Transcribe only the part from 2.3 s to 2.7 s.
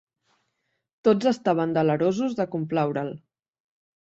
de